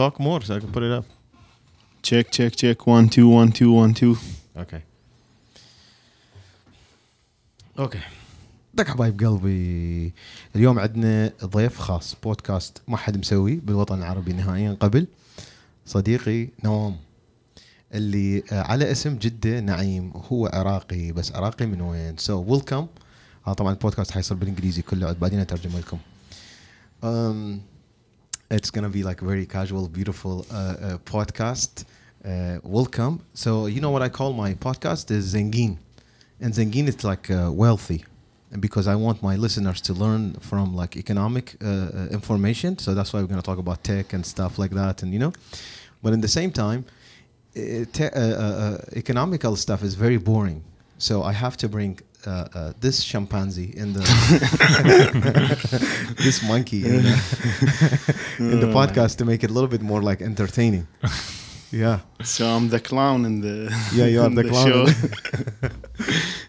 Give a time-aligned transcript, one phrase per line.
[0.00, 1.06] talk more so I can put it up.
[2.08, 2.78] check check check.
[2.96, 4.16] One two one two one two.
[4.56, 4.80] أوكي
[7.78, 8.00] أوكي
[8.74, 10.12] دك حبايب قلبي.
[10.56, 12.16] اليوم عندنا ضيف خاص.
[12.22, 15.06] بودكاست ما حد مسوي بالوطن العربي نهائيا قبل.
[15.86, 16.96] صديقي نوام
[17.94, 20.12] اللي آه، على اسم جدة نعيم.
[20.32, 21.12] هو عراقي.
[21.12, 22.86] بس عراقي من وين؟ سو ويلكم
[23.46, 25.06] آه طبعا البودكاست حيصير بالإنجليزي كله.
[25.06, 25.98] عاد بعدين اترجم لكم.
[28.50, 31.84] It's gonna be like a very casual beautiful uh, uh, podcast.
[32.24, 33.24] Uh, welcome.
[33.32, 35.76] So you know what I call my podcast is Zengeen.
[36.40, 38.04] And Zengeen is like uh, wealthy.
[38.50, 42.76] And because I want my listeners to learn from like economic uh, uh, information.
[42.78, 45.32] So that's why we're gonna talk about tech and stuff like that and you know.
[46.02, 46.86] But in the same time
[47.56, 50.64] uh, te- economical stuff is very boring.
[50.98, 54.00] So I have to bring uh, uh, this chimpanzee in the
[56.18, 57.12] this monkey in the,
[58.38, 60.86] in the podcast to make it a little bit more like entertaining.
[61.72, 62.00] Yeah.
[62.24, 64.66] So I'm the clown in the yeah you are in the clown.
[64.66, 64.86] show.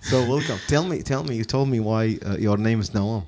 [0.02, 0.58] so welcome.
[0.67, 3.28] Tell me tell me you told me why uh, your name is Noam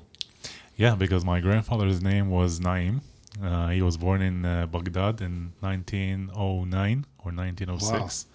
[0.76, 3.02] Yeah, because my grandfather's name was Naim.
[3.40, 8.26] Uh, he was born in uh, Baghdad in 1909 or 1906.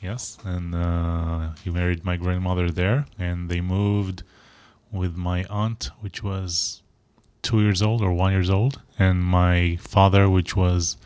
[0.00, 4.22] Yes, and uh, he married my grandmother there, and they moved
[4.90, 6.82] with my aunt, which was
[7.42, 10.96] two years old or one years old, and my father, which was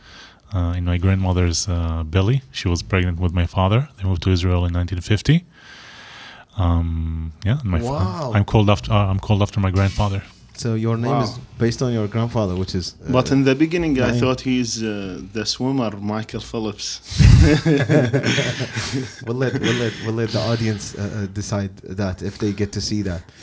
[0.54, 2.42] uh, in my grandmother's uh, belly.
[2.52, 3.88] She was pregnant with my father.
[3.96, 5.44] They moved to Israel in 1950.
[6.56, 10.22] Um, yeah, my fa- I'm called after uh, I'm called after my grandfather.
[10.56, 14.00] So your name is based on your grandfather which is uh, but in the beginning
[14.00, 17.00] I thought he's uh, the swimmer Michael Phelps.
[19.26, 22.70] We'll let we'll let we'll let the audience uh, uh, decide that if they get
[22.72, 23.22] to see that.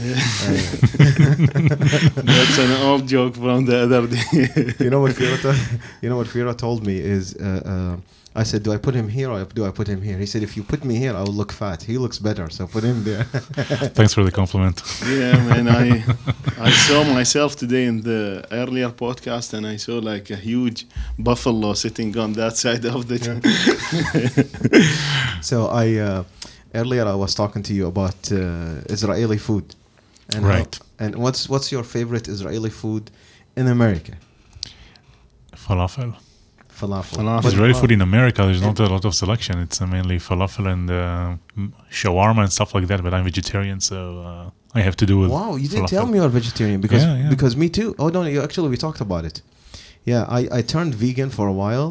[2.32, 4.74] That's an old joke from the other day.
[4.84, 5.54] You know what Fero
[6.02, 7.98] you know what Fero told me is uh, uh,
[8.34, 10.42] I said do I put him here or do I put him here he said
[10.44, 13.04] if you put me here I will look fat he looks better so put him
[13.04, 13.24] there
[13.98, 14.78] Thanks for the compliment.
[15.20, 15.86] yeah man I
[16.70, 20.80] I saw myself today in the earlier podcast and I saw like a huge
[21.20, 23.18] buffalo sitting on that side of the
[25.42, 26.24] so I uh,
[26.74, 29.66] earlier I was talking to you about uh, Israeli food
[30.36, 30.80] and how- Right.
[31.04, 33.04] and what's what's your favorite Israeli food
[33.60, 34.14] in America
[35.68, 36.14] Falafel.
[36.82, 37.44] Falafel, Falafel.
[37.44, 39.54] But- Israeli food in America, there's not a lot of selection.
[39.66, 41.02] It's uh, mainly falafel and uh,
[42.00, 43.00] shawarma and stuff like that.
[43.06, 43.98] But I'm vegetarian, so
[44.30, 45.30] uh, I have to do with.
[45.38, 45.96] Wow, you didn't falafel.
[45.98, 47.30] tell me you're vegetarian because Yeah, yeah.
[47.36, 47.90] because me too.
[48.02, 49.38] Oh no, you actually we talked about it.
[50.12, 51.90] Yeah, I, I turned vegan for a while,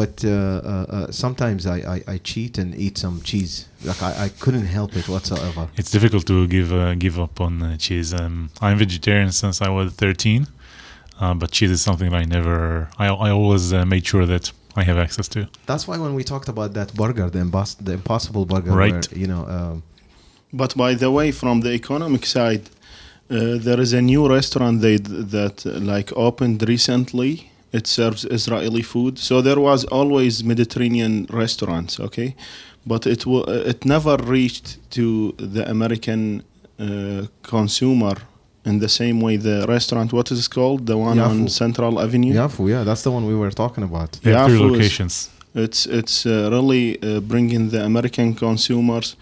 [0.00, 3.54] but uh, uh, uh, sometimes I, I, I cheat and eat some cheese.
[3.90, 5.62] Like I, I couldn't help it whatsoever.
[5.80, 8.14] It's difficult to give uh, give up on uh, cheese.
[8.20, 10.46] Um, I'm vegetarian since I was 13,
[11.20, 12.88] uh, but cheese is something that I never.
[12.98, 15.40] I, I always uh, made sure that I have access to.
[15.66, 18.92] That's why when we talked about that burger, the, imbos- the impossible burger, Right.
[18.92, 19.82] where, you know, um,
[20.52, 22.64] But by the way, from the economic side,
[23.30, 27.50] uh, there is a new restaurant they that uh, like opened recently.
[27.72, 29.18] It serves Israeli food.
[29.18, 32.34] So there was always Mediterranean restaurants, okay,
[32.86, 35.04] but it wa- uh, it never reached to
[35.54, 36.20] the American
[36.78, 38.14] uh, consumer
[38.64, 39.36] in the same way.
[39.36, 40.86] The restaurant, what is it called?
[40.86, 42.34] The one on Central Avenue.
[42.34, 44.12] Yafo, yeah, that's the one we were talking about.
[44.22, 45.30] They have three Yafo is- locations.
[45.56, 49.16] It's it's uh, really uh, bringing the American consumers,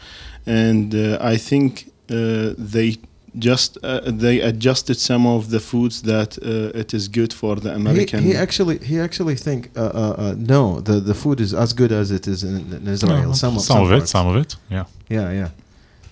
[0.47, 2.97] and uh, I think uh, they
[3.39, 7.75] just uh, they adjusted some of the foods that uh, it is good for the
[7.75, 8.23] American.
[8.23, 11.93] he actually he actually think uh, uh, uh, no the the food is as good
[11.93, 13.29] as it is in, in Israel.
[13.29, 14.11] No, some, some, of it, parts.
[14.11, 14.57] some of it.
[14.71, 14.85] Yeah.
[15.09, 15.49] Yeah, yeah.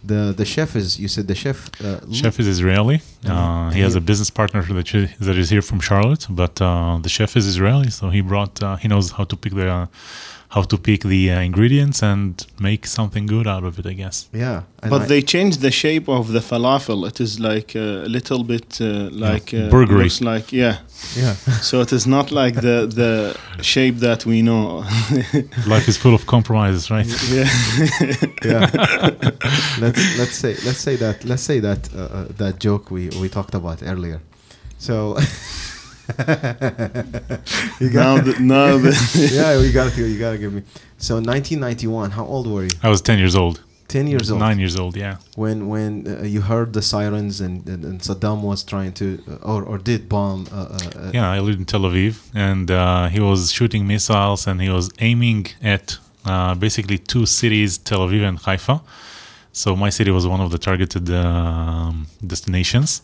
[0.03, 1.59] The the chef is you said the chef.
[1.85, 3.03] Uh, Chef is Israeli.
[3.27, 4.89] Uh, he has a business partner that
[5.21, 8.63] that is here from Charlotte, but uh, the chef is Israeli, so he brought.
[8.63, 9.87] Uh, he knows how to pick the uh,
[10.51, 13.87] how to pick the uh, ingredients and make something good out of it.
[13.87, 14.29] I guess.
[14.33, 17.07] yeah, but I- they changed the shape of the falafel.
[17.07, 20.03] It is like a little bit uh, like uh, burgery.
[20.05, 20.79] looks like yeah.
[21.17, 21.35] yeah.
[21.63, 23.13] So it is not like the the
[23.63, 24.85] shape that we know.
[25.67, 27.07] Life is full of compromises, right?
[27.33, 27.49] yeah.
[28.45, 28.71] yeah.
[29.81, 33.29] let's let's say let's say that let's say that uh, uh, that joke we we
[33.29, 34.21] talked about earlier.
[34.79, 35.17] So
[37.81, 40.63] you now got the, now the yeah, you got to you got to give me.
[40.99, 42.11] So 1991.
[42.11, 42.71] How old were you?
[42.83, 43.63] I was ten years old.
[43.91, 44.39] 10 years old.
[44.39, 44.97] Nine years old.
[44.97, 45.17] Yeah.
[45.35, 49.53] When when uh, you heard the sirens and, and, and Saddam was trying to uh,
[49.53, 50.47] or or did bomb.
[50.53, 54.47] Uh, uh, uh, Yeah, I lived in Tel Aviv, and uh, he was shooting missiles,
[54.47, 58.81] and he was aiming at uh, basically two cities, Tel Aviv and Haifa.
[59.53, 63.03] So my city was one of the targeted um, destinations,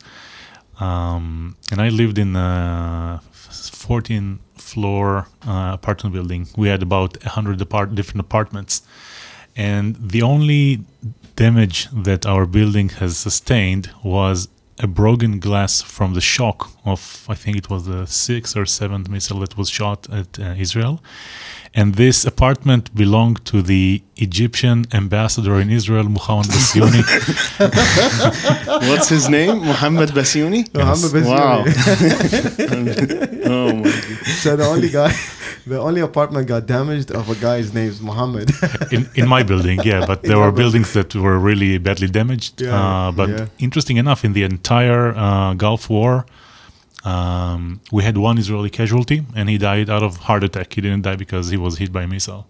[0.80, 6.48] um, and I lived in a f- 14 floor uh, apartment building.
[6.56, 8.82] We had about 100 apart- different apartments.
[9.56, 10.80] And the only
[11.36, 17.34] damage that our building has sustained was a broken glass from the shock of, I
[17.34, 21.02] think it was the sixth or seventh missile that was shot at uh, Israel.
[21.74, 27.02] And this apartment belonged to the Egyptian ambassador in Israel, Muhammad Bassiouni.
[28.88, 29.58] What's his name?
[29.58, 30.60] Muhammad Bassiouni?
[30.74, 31.64] Muhammad Wow.
[31.64, 33.46] Bassiouni.
[33.54, 34.26] oh my God.
[34.42, 35.12] so the only guy,
[35.66, 38.50] the only apartment got damaged of a guy's name's Muhammad.
[38.92, 42.60] in, in my building, yeah, but there your were buildings that were really badly damaged.
[42.60, 43.46] Yeah, uh, but yeah.
[43.58, 46.26] interesting enough, in the entire uh, Gulf War,
[47.04, 50.72] um, we had one Israeli casualty, and he died out of heart attack.
[50.74, 52.46] He didn't die because he was hit by a missile.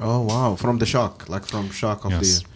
[0.00, 0.48] oh wow!
[0.56, 2.40] From the shock, like from shock of Yes.
[2.40, 2.46] the.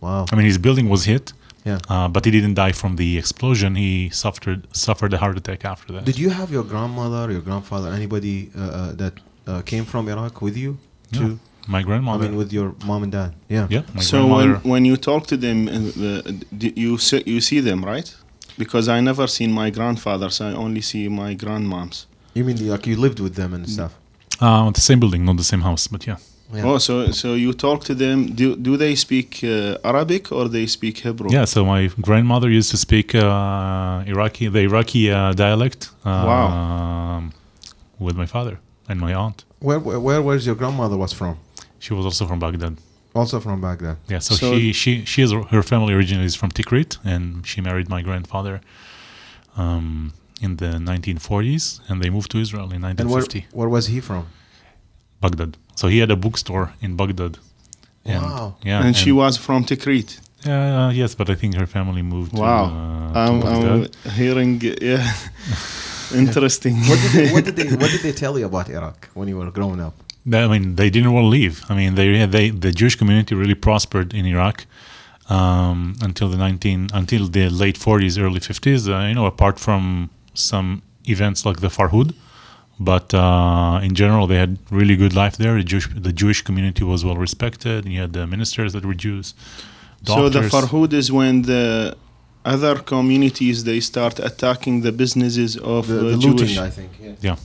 [0.00, 0.26] Wow.
[0.30, 1.32] I mean, his building was hit,
[1.64, 1.78] Yeah.
[1.88, 3.70] uh, but he didn't die from the explosion.
[3.74, 6.04] He suffered suffered a heart attack after that.
[6.10, 9.14] Did you have your grandmother, your grandfather, anybody uh, uh, that
[9.48, 10.78] uh, came from Iraq with you?
[11.10, 11.20] Yeah.
[11.20, 13.34] To, my I mean, with your mom and dad.
[13.48, 13.66] Yeah.
[13.68, 16.22] yeah, my So when, when you talk to them, uh,
[16.58, 18.14] you see, you see them, right?
[18.56, 20.40] Because I never seen my grandfathers.
[20.40, 22.06] I only see my grandmoms.
[22.34, 23.92] You mean like you lived with them and stuff?
[24.40, 26.16] Uh, the same building, not the same house, but yeah.
[26.54, 26.64] Yeah.
[26.64, 28.34] Oh, so so you talk to them.
[28.34, 31.28] Do do they speak uh, Arabic or they speak Hebrew?
[31.30, 35.90] Yeah, so my grandmother used to speak uh, Iraqi, the Iraqi uh, dialect.
[36.06, 37.32] Um,
[37.98, 39.44] With my father and my aunt.
[39.60, 41.36] Where, where where was your grandmother was from?
[41.78, 42.74] She was also from Baghdad.
[43.14, 43.96] Also from Baghdad.
[44.08, 47.60] Yeah, so, So- she she she is her family originally is from Tikrit, and she
[47.60, 48.60] married my grandfather
[49.56, 53.46] um, in the 1940s, and they moved to Israel in And where 1950.
[53.58, 54.24] where was he from?
[55.20, 55.56] Baghdad.
[55.74, 57.38] So he had a bookstore in Baghdad.
[58.04, 58.56] And, Wow.
[58.64, 60.20] Yeah, and, she was from Tikrit.
[60.46, 60.86] Yeah.
[60.86, 62.32] Uh, yes, but I think her family moved.
[62.32, 62.64] Wow.
[62.68, 62.74] To,
[63.18, 63.96] uh, I'm, Baghdad.
[64.04, 64.60] I'm hearing.
[64.80, 65.02] Yeah,
[66.14, 66.76] interesting.
[66.88, 69.36] What did they, what did they what did they tell you about Iraq when you
[69.38, 69.94] were growing up?
[70.32, 71.64] I mean, they didn't want to leave.
[71.68, 74.66] I mean, they they the Jewish community really prospered in Iraq
[75.28, 78.88] um, until the 19 until the late 40s, early 50s.
[78.88, 82.14] Uh, you know, apart from some events like the Farhud,
[82.80, 85.54] but uh, in general, they had really good life there.
[85.56, 87.84] The Jewish the Jewish community was well respected.
[87.84, 89.34] And you had the ministers that were Jews.
[90.04, 90.40] so the.
[90.40, 91.96] Farhud is when the
[92.44, 96.24] other communities they start attacking the businesses of The, uh, the Jewish.
[96.40, 96.90] looting, I think.
[97.02, 97.14] Yeah.
[97.20, 97.36] yeah.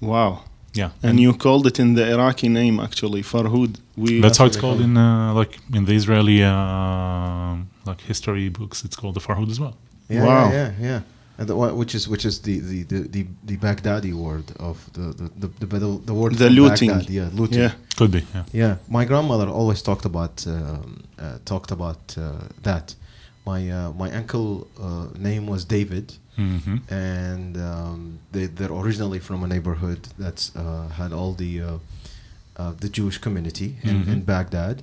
[0.00, 0.40] Wow.
[0.74, 3.76] Yeah, And you called it in the Iraqi name actually, Farhud.
[3.96, 7.56] We that's how it's called in uh, like in the Israeli uh,
[7.86, 8.84] like history books.
[8.84, 9.74] It's called the Farhud as well.
[10.10, 10.50] Yeah, Wow.
[10.50, 11.00] yeah, yeah, yeah.
[11.38, 14.76] And the, what- which is which is the the, the, the, the Baghdadi word of
[14.92, 16.90] the the the, the, the, the word The looting.
[16.90, 17.10] Baghdad.
[17.18, 17.60] Yeah, looting.
[17.64, 17.72] yeah.
[17.98, 18.22] Could be.
[18.34, 18.44] Yeah.
[18.62, 22.22] Yeah, my grandmother always talked about um, uh, talked about uh,
[22.68, 22.94] that.
[23.46, 26.06] My uh, my uncle uh, name was David,
[26.36, 31.66] hmm and um, they they're originally from a neighborhood that's uh, had all the uh,
[32.60, 34.26] uh, the Jewish community in, in Mhm.
[34.26, 34.82] Baghdad.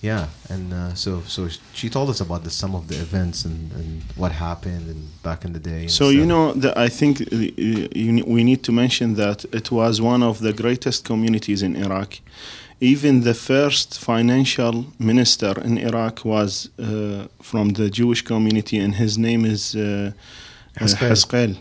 [0.00, 3.72] Yeah, and uh, so so she told us about the, some of the events and,
[3.78, 5.82] and what happened and back in the day.
[5.82, 10.00] and So you know, the, I think you, we need to mention that it was
[10.00, 12.10] one of the greatest communities in Iraq.
[12.80, 19.16] Even the first financial minister in Iraq was uh, from the Jewish community, and his
[19.18, 19.80] name is uh,
[20.80, 21.08] uh, Haskel.
[21.10, 21.56] Haskel.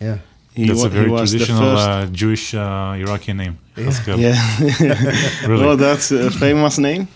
[0.00, 0.18] yeah,
[0.54, 3.58] He, That's wa- a very was traditional uh, Jewish uh, Iraqi name.
[3.76, 3.86] Yeah.
[3.86, 4.18] Haskel.
[4.18, 5.64] yeah, Really?
[5.66, 7.08] oh, that's a famous name.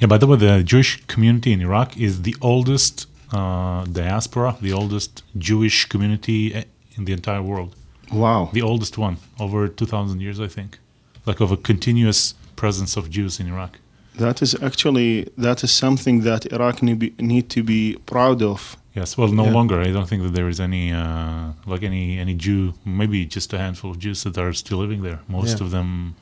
[0.00, 4.72] Yeah, by the way, the Jewish community in Iraq is the oldest uh, diaspora, the
[4.72, 6.64] oldest Jewish community eh,
[6.96, 7.76] in the entire world.
[8.10, 8.48] Wow.
[8.52, 10.78] The oldest one, over 2,000 years, I think.
[11.26, 13.78] Like of a continuous presence of Jews in Iraq.
[14.18, 18.76] That is actually that is something that Iraq need, be, need to be proud of.
[18.94, 19.52] Yes, well, no Yeah.
[19.58, 19.80] longer.
[19.88, 23.58] I don't think that there is any, uh, like any any Jew, maybe just a
[23.58, 25.18] handful of Jews that are still living there.
[25.28, 25.64] Most Yeah.
[25.64, 26.14] of them,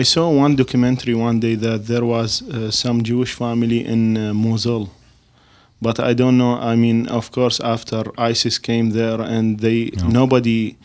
[0.00, 4.32] I saw one documentary one day that there was uh, some Jewish family in uh,
[4.44, 4.84] Mosul,
[5.82, 6.54] but I don't know.
[6.72, 10.06] I mean, of course, after ISIS came there and they Yeah.
[10.20, 10.76] nobody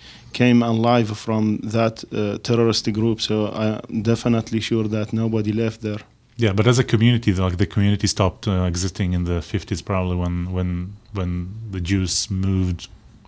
[0.41, 1.43] came alive from
[1.77, 2.11] that uh,
[2.47, 6.01] terrorist group, so I'm definitely sure that nobody left there.
[6.45, 6.53] yeah.
[6.57, 10.35] But as a community, like the community stopped uh, existing in the 50s, probably when
[10.57, 10.69] when
[11.17, 11.31] when
[11.75, 12.13] the Jews
[12.47, 12.81] moved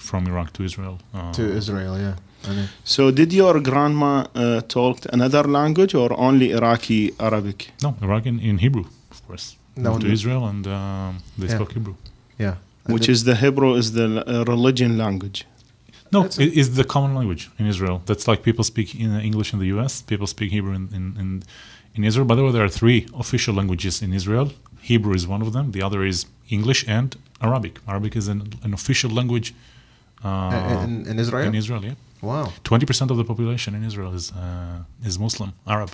[0.08, 0.96] from Iraq to Israel.
[1.18, 1.94] Uh, to Israel.
[2.06, 2.16] Yeah,
[2.50, 2.52] I
[2.96, 7.60] So, did your grandma uh, talk another language or only Iraqi Arabic?
[7.86, 9.46] No, Iraqi in, in Hebrew, of course.
[9.76, 10.12] No, Moved to.
[10.18, 11.58] Israel and um, they Yeah.
[11.58, 11.96] spoke Hebrew.
[12.46, 12.56] yeah.
[12.86, 15.40] And Which is the Hebrew is the uh, religion language.
[16.12, 18.02] No, it is the common language in Israel.
[18.06, 20.02] That's like people speak in English in the U.S.
[20.02, 21.44] People speak Hebrew in, in, in,
[21.96, 22.26] in Israel.
[22.26, 24.52] By the way, there are three official languages in Israel.
[24.82, 25.72] Hebrew is one of them.
[25.72, 27.80] The other is English and Arabic.
[27.88, 29.54] Arabic is an, an official language
[30.24, 31.48] uh, in, in Israel.
[31.48, 31.84] in Israel.
[31.84, 31.96] Yeah.
[32.22, 32.52] Wow.
[32.64, 35.92] Twenty percent of the population in Israel is uh, is Muslim, Arab.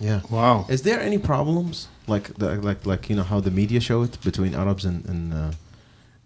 [0.00, 0.20] Yeah.
[0.30, 0.66] Wow.
[0.68, 4.20] Is there any problems like the, like like you know how the media show it
[4.22, 5.52] between Arabs and and, uh,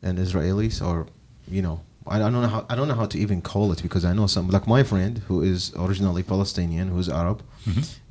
[0.03, 1.07] and Israelis or
[1.49, 4.04] you know I, don't know how I don't know how to even call it because
[4.04, 7.42] I know some like my friend who is originally Palestinian who's Arab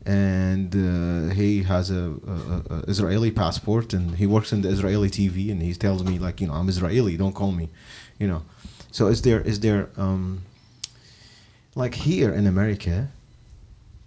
[0.05, 5.09] and uh, he has a, a, a Israeli passport and he works in the Israeli
[5.09, 7.69] TV and he tells me like you know I'm Israeli don't call me
[8.19, 8.41] you know.
[8.91, 10.43] So is there is there um,
[11.75, 13.09] like here in America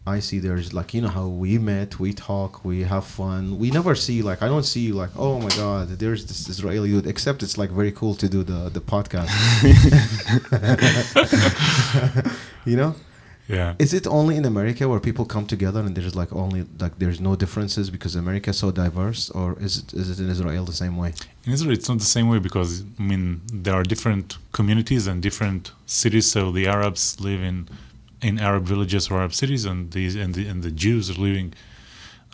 [0.07, 3.59] I see there's like you know how we met, we talk, we have fun.
[3.59, 7.07] We never see like I don't see like oh my god, there's this Israeli dude.
[7.07, 9.31] Except it's like very cool to do the the podcast.
[12.71, 12.95] you know,
[13.49, 13.75] Yeah.
[13.79, 17.21] is it only in America where people come together and there's like only like there's
[17.29, 20.79] no differences because America is so diverse, or is it is it in Israel the
[20.85, 21.11] same way?
[21.47, 22.71] In Israel, it's not the same way because
[23.01, 23.25] I mean
[23.65, 24.27] there are different
[24.59, 25.63] communities and different
[26.01, 26.27] cities.
[26.35, 27.57] So the Arabs live in
[28.29, 31.49] in Arab villages or Arab cities, and these and the and the Jews are living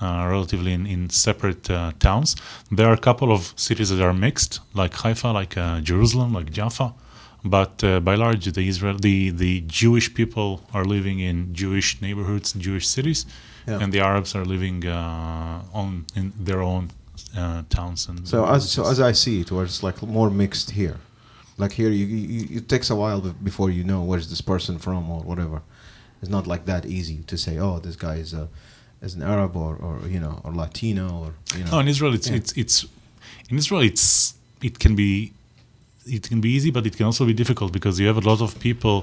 [0.04, 2.28] uh, relatively in in separate uh, towns.
[2.76, 6.48] There are a couple of cities that are mixed, like Haifa, like uh, Jerusalem, like
[6.58, 6.88] Jaffa.
[7.56, 12.48] But uh, by large, the Israel, the the Jewish people are living in Jewish neighborhoods,
[12.66, 13.20] Jewish cities,
[13.68, 13.82] Yeah.
[13.82, 16.84] and the Arabs are living uh, on in their own
[17.40, 18.18] uh, towns and.
[18.32, 20.96] So as so as I see it, where it's like more mixed here,
[21.62, 25.02] like here you, you it takes a while before you know where's this person from
[25.10, 25.58] or whatever.
[26.20, 28.48] It's not like that easy to say, oh, this guy is a
[29.06, 31.70] is an Arab or, or you know or Latino or you know.
[31.72, 32.36] No, in Israel, it's Yeah.
[32.40, 32.76] it's it's
[33.50, 34.06] in Israel, it's
[34.68, 35.10] it can be
[36.16, 38.40] it can be easy, but it can also be difficult because you have a lot
[38.46, 38.96] of people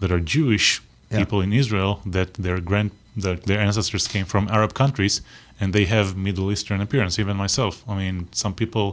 [0.00, 0.68] that are Jewish
[1.10, 1.20] Yeah.
[1.20, 2.90] people in Israel that their grand
[3.24, 5.14] that their ancestors came from Arab countries
[5.60, 7.14] and they have Middle Eastern appearance.
[7.22, 8.86] Even myself, I mean, some people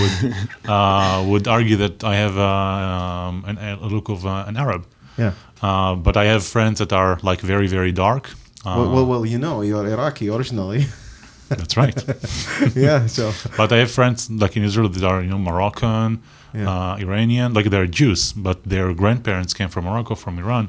[0.00, 0.14] would
[0.74, 2.48] uh, would argue that I have uh,
[3.28, 4.82] um, an, a look of uh, an Arab.
[5.18, 5.32] Yeah.
[5.62, 8.24] Uh, but I have friends that are like very very dark.
[8.64, 10.86] Uh, well, well, well, you know, you're Iraqi originally.
[11.48, 11.96] that's right.
[12.76, 13.06] yeah.
[13.06, 16.10] So But I have friends like in Israel that are you know Moroccan,
[16.54, 16.68] Yeah.
[16.72, 20.64] uh, Iranian, like they're Jews, but their grandparents came from Morocco, from Iran,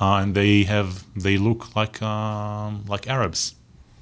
[0.00, 0.88] uh, and they have
[1.24, 3.42] they look like um, like Arabs.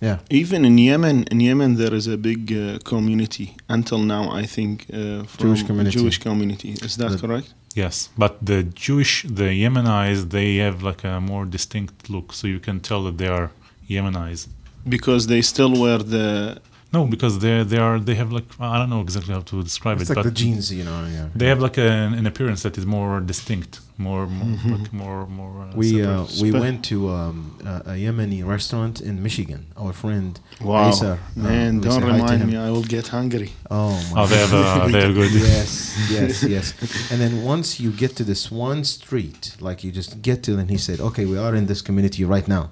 [0.06, 0.18] yeah.
[0.40, 4.24] Even in Yemen, in Yemen there is a big uh, community until now.
[4.42, 4.96] I think uh,
[5.34, 5.98] from Jewish community.
[6.00, 6.70] Jewish community.
[6.86, 7.48] Is that The- correct?
[7.76, 12.58] Yes, but the Jewish, the Yemenis, they have like a more distinct look, so you
[12.58, 13.50] can tell that they are
[13.86, 14.48] Yemenis.
[14.88, 16.62] Because they still wear the.
[16.92, 20.00] No, because they they are they have like I don't know exactly how to describe
[20.00, 21.04] It's it, like but the genes, you know.
[21.06, 21.28] Yeah.
[21.34, 25.54] they have like an, an appearance that is more distinct, more more like more more.
[25.62, 29.66] Uh, we uh, we Spe- went to um, a, a Yemeni restaurant in Michigan.
[29.76, 30.88] Our friend Wow.
[30.90, 32.56] Acer, uh, Man, we don't say hi to remind me.
[32.56, 33.50] I will get hungry.
[33.70, 35.32] Oh my Oh, they have, uh, they have good.
[35.56, 35.72] yes,
[36.16, 36.66] yes, yes.
[37.10, 40.70] And then once you get to this one street, like you just get to, and
[40.70, 42.70] he said, "Okay, we are in this community right now."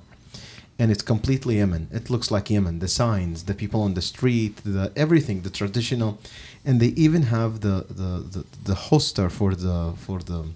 [0.79, 1.89] And it's completely Yemen.
[1.93, 2.81] It looks like Yemen.
[2.81, 6.19] The signs, the people on the street, the everything, the traditional,
[6.65, 10.47] and they even have the the, the, the holster for the for the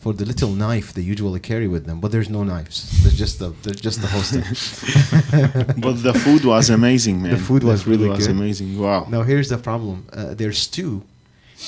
[0.00, 2.00] for the little knife they usually carry with them.
[2.00, 3.02] But there's no knives.
[3.02, 4.42] There's just the there's just the holster.
[5.86, 7.32] But the food was amazing, man.
[7.32, 8.36] The food was really was good.
[8.36, 8.78] amazing.
[8.78, 9.06] Wow.
[9.08, 10.06] Now here's the problem.
[10.12, 11.04] Uh, their stew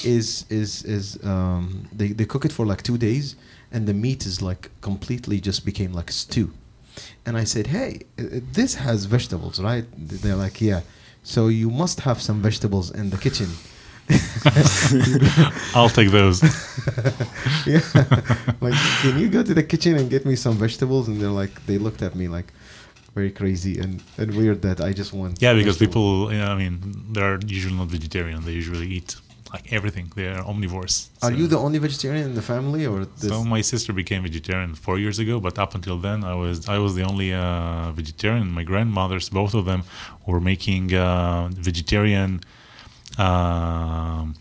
[0.05, 3.37] is is is um, they they cook it for like two days,
[3.71, 6.51] and the meat is like completely just became like stew.
[7.25, 9.85] And I said, hey, uh, this has vegetables, right?
[9.97, 10.83] They're like, yeah.
[11.23, 13.49] So you must have some vegetables in the kitchen.
[15.75, 16.43] I'll take those.
[17.67, 17.81] yeah.
[18.61, 21.09] like, can you go to the kitchen and get me some vegetables?
[21.09, 22.53] And they're like, they looked at me like
[23.15, 25.41] very crazy and, and weird that I just want.
[25.41, 26.29] Yeah, because vegetables.
[26.29, 28.45] people, you know, I mean, they're usually not vegetarian.
[28.45, 29.17] They usually eat
[29.55, 30.07] like everything.
[30.17, 30.95] They are omnivores.
[31.23, 33.31] Are So- you the only vegetarian in the family, or this?
[33.33, 36.79] So my sister became vegetarian four years ago, but up until then, I was I
[36.85, 38.47] was the only uh, vegetarian.
[38.61, 39.81] My grandmothers, both of them,
[40.29, 42.31] were making uh, vegetarian
[43.19, 44.35] um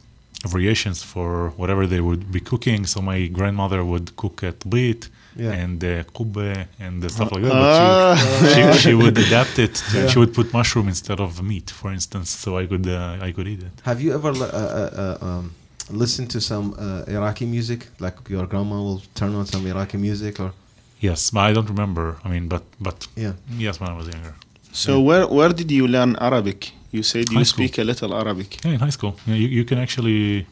[0.56, 2.86] variations for whatever they would be cooking.
[2.86, 5.02] So my grandmother would cook at bit
[5.36, 5.52] Yeah.
[5.64, 7.54] and uh, kubbe and uh, stuff like that.
[7.54, 8.16] Ah.
[8.42, 9.76] But she, she, she would adapt it.
[9.76, 10.08] To, Yeah.
[10.08, 13.48] She would put mushroom instead of meat, for instance, so I could uh, I could
[13.48, 13.72] eat it.
[13.84, 14.90] Have you ever uh, uh,
[15.22, 15.44] uh, um,
[15.90, 17.88] listened to some uh, Iraqi music?
[18.00, 20.52] Like your grandma will turn on some Iraqi music, or
[21.00, 22.06] Yes, but I don't remember.
[22.26, 23.34] I mean, but but yeah.
[23.66, 24.34] yes, when I was younger.
[24.74, 26.72] So where where did you learn Arabic?
[26.92, 27.64] You said you High school.
[27.68, 28.50] speak a little Arabic.
[28.66, 30.46] Yeah, in high school, yeah, you, you can actually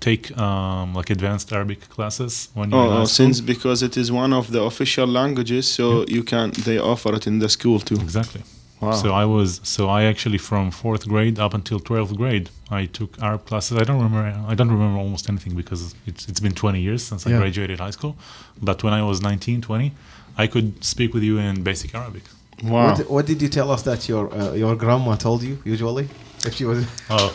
[0.00, 3.96] take um, like advanced Arabic classes when you're in Oh, high oh, since because it
[3.96, 7.78] is one of the official languages, so you can they offer it in the school
[7.80, 7.96] too.
[7.96, 8.42] exactly.
[8.80, 8.92] Wow.
[8.92, 13.20] So I was so I actually from fourth grade up until twelfth grade I took
[13.20, 13.76] Arab classes.
[13.76, 14.22] I don't remember
[14.52, 17.90] I don't remember almost anything because it's it's been 20 years since I graduated high
[17.98, 18.14] school.
[18.62, 19.92] But when I was 19, 20,
[20.36, 22.22] I could speak with you in basic Arabic.
[22.63, 22.87] Wow.
[22.95, 26.07] What, what did you tell us that your uh, your grandma told you usually?
[26.45, 26.79] If she was
[27.09, 27.31] Oh,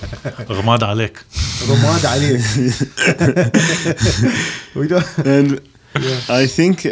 [0.48, 1.24] غماد عليك.
[1.68, 2.40] رماد عليك.
[4.74, 5.18] we don't.
[5.26, 5.60] And
[6.28, 6.90] I think uh,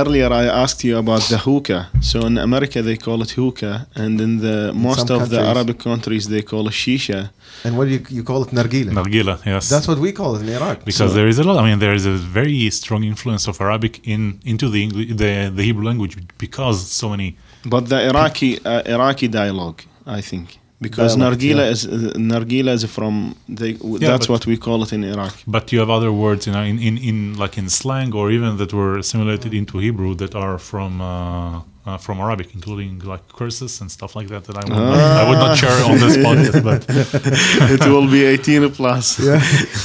[0.00, 1.88] earlier I asked you about the hookah.
[2.00, 5.56] So in America they call it hookah, and in the most some of the countries.
[5.56, 7.30] Arabic countries they call it shisha.
[7.64, 8.90] And what do you, you call it nargila?
[9.00, 9.68] Nargila, yes.
[9.68, 10.84] That's what we call it in Iraq.
[10.84, 11.56] because So- there is a lot.
[11.62, 15.32] I mean, there is a very strong influence of Arabic in into the English, the
[15.58, 17.30] the Hebrew language because so many.
[17.65, 21.71] but the Iraqi uh, Iraqi dialogue, I think, because Dialect, nargila yeah.
[21.73, 25.33] is uh, nargila is from they, that's but- what we call it in Iraq.
[25.47, 28.57] But you have other words, you know, in, in, in like in slang or even
[28.57, 33.79] that were assimilated into Hebrew that are from uh, uh, from Arabic, including like curses
[33.81, 34.43] and stuff like that.
[34.43, 36.61] That I would, not, I would not share on this podcast.
[36.69, 36.85] But
[37.71, 39.19] it will be 18 plus.
[39.19, 39.39] yeah.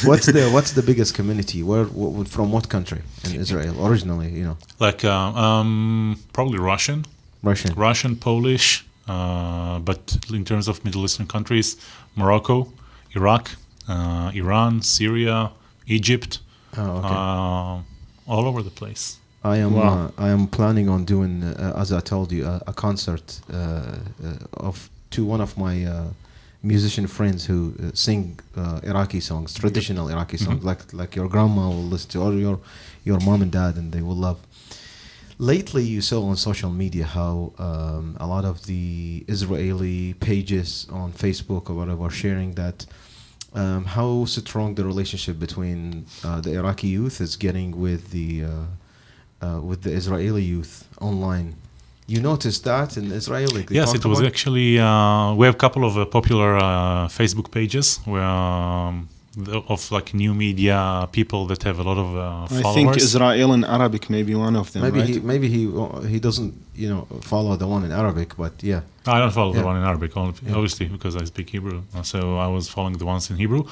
[0.04, 1.62] what's the what's the biggest community?
[1.62, 4.30] Where wh- from what country in Israel originally?
[4.30, 5.12] You know, like uh,
[5.44, 7.06] um, probably Russian,
[7.42, 7.74] Russian.
[7.74, 11.76] Russian, Polish, uh, but in terms of Middle Eastern countries,
[12.16, 12.72] Morocco,
[13.16, 13.50] Iraq,
[13.88, 15.50] uh, Iran, Syria,
[15.86, 16.38] Egypt,
[16.76, 17.08] Oh, okay.
[17.08, 19.18] uh, all over the place.
[19.44, 19.88] I am Wow.
[20.16, 23.56] uh, I am planning on doing, uh, as I told you, a, a concert uh,
[23.56, 25.92] uh, of to one of my uh,
[26.62, 30.68] musician friends who uh, sing uh, Iraqi songs, traditional Iraqi songs, Mhm.
[30.70, 32.58] like like your grandma will listen to, or your
[33.04, 34.38] your mom and dad, and they will love.
[35.38, 41.12] Lately, you saw on social media how um, a lot of the Israeli pages on
[41.12, 42.86] Facebook or whatever are sharing that
[43.54, 49.46] um, how strong the relationship between uh, the Iraqi youth is getting with the uh,
[49.46, 51.56] uh, with the Israeli youth online.
[52.06, 53.48] You noticed that in Israel?
[53.54, 54.78] Like they yes, it was actually.
[54.78, 59.08] Uh, we have a couple of uh, popular uh, Facebook pages where um,
[59.68, 63.64] of like new media people that have a lot of uh, I think Israel and
[63.64, 65.08] Arabic may be one of them, Maybe right?
[65.08, 68.82] he maybe he uh, he doesn't you know follow the one in Arabic, but yeah.
[69.06, 69.60] I don't follow Yeah.
[69.62, 70.54] the one in Arabic, only, Yeah.
[70.58, 71.78] obviously, because I speak Hebrew.
[71.94, 73.62] Uh, So I was following the ones in Hebrew.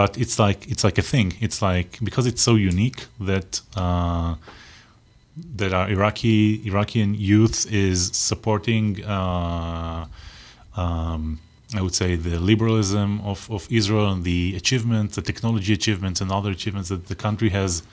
[0.00, 1.28] But it's like it's like a thing.
[1.46, 3.50] It's like because it's so unique that
[3.82, 4.32] uh,
[5.60, 6.38] that our Iraqi
[6.70, 8.84] Iraqian youth is supporting.
[9.16, 10.06] Uh,
[10.82, 11.24] um,
[11.76, 16.32] I would say the liberalism of, of Israel and the achievements, the technology achievements, and
[16.32, 17.84] other achievements that the country has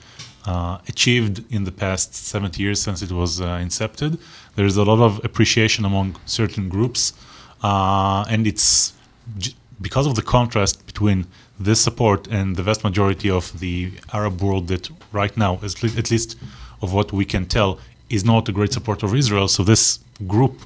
[0.46, 4.18] uh, achieved in the past 70 years since it was uh, incepted.
[4.56, 7.12] There is a lot of appreciation among certain groups,
[7.62, 8.94] uh, and it's
[9.80, 11.26] because of the contrast between
[11.60, 16.36] this support and the vast majority of the Arab world that right now, at least
[16.82, 17.78] of what we can tell,
[18.10, 19.46] is not a great supporter of Israel.
[19.48, 20.60] So this group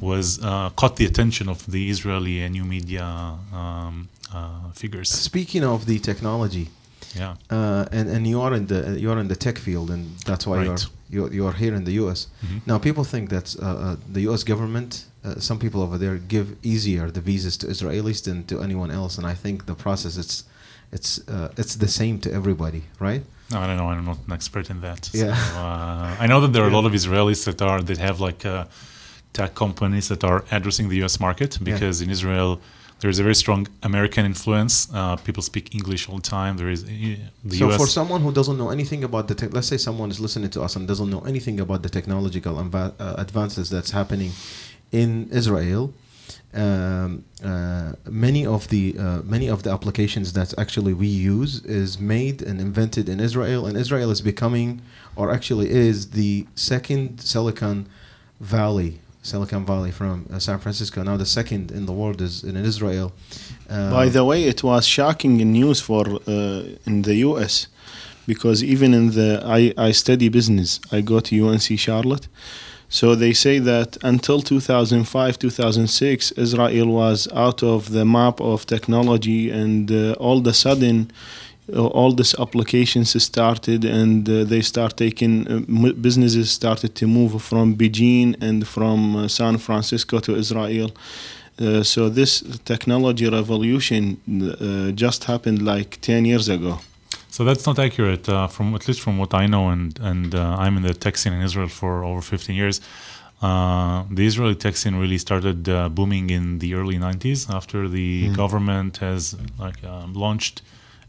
[0.00, 3.04] was uh, caught the attention of the Israeli and new media
[3.52, 5.08] um, uh, figures.
[5.10, 6.66] Speaking of the technology,
[7.20, 7.34] Yeah.
[7.56, 10.44] uh, and and you are in the you are in the tech field, and that's
[10.48, 10.66] why Right.
[10.66, 10.78] you're
[11.14, 12.20] you're you're here in the U.S.
[12.44, 12.58] Mhm.
[12.70, 14.42] Now people think that uh, uh, the U.S.
[14.52, 14.90] government,
[15.24, 19.12] uh, some people over there give easier the visas to Israelis than to anyone else,
[19.18, 20.36] and I think the process it's
[20.96, 23.22] it's uh, it's the same to everybody, right?
[23.52, 23.88] No, I don't know.
[23.92, 25.00] I'm not an expert in that.
[25.12, 25.34] Yeah.
[25.34, 28.18] So, uh, I know that there are a lot of Israelis that are that have
[28.28, 28.64] like uh,
[29.32, 31.20] tech companies that are addressing the U.S.
[31.20, 32.60] market because in Israel
[33.00, 34.92] there is a very strong American influence.
[34.92, 36.56] Uh, people speak English all the time.
[36.56, 36.88] There is uh,
[37.44, 37.76] the so U.S.
[37.76, 40.62] for someone who doesn't know anything about the tech, let's say someone is listening to
[40.62, 44.32] us and doesn't know anything about the technological adva- uh, advances that's happening
[44.90, 45.94] in Israel.
[46.54, 52.00] Um, uh, many of the uh, many of the applications that actually we use is
[52.00, 54.80] made and invented in Israel, and Israel is becoming,
[55.14, 57.86] or actually is the second Silicon
[58.40, 61.02] Valley, Silicon Valley from uh, San Francisco.
[61.02, 63.08] Now the second in the world is in Israel.
[63.68, 67.54] Uh, By the way, it was shocking news for uh, in the U.S.
[68.26, 70.80] because even in the I, I study business.
[70.96, 72.26] I go to UNC Charlotte,
[72.88, 79.50] so they say that until 2005 2006, Israel was out of the map of technology,
[79.50, 81.10] and uh, all of a sudden.
[81.74, 87.42] Uh, All these applications started, and uh, they start taking uh, businesses started to move
[87.42, 90.90] from Beijing and from uh, San Francisco to Israel.
[91.60, 96.78] Uh, so this technology revolution uh, just happened like 10 years ago.
[97.30, 100.56] So that's not accurate, uh, from at least from what I know, and and uh,
[100.58, 102.80] I'm in the tech scene in Israel for over 15 years.
[103.42, 108.30] Uh, the Israeli tech scene really started uh, booming in the early 90s after the
[108.34, 109.76] government has like
[110.12, 110.62] launched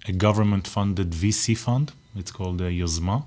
[0.07, 1.91] a government-funded VC fund.
[2.15, 3.23] It's called uh, Yozma,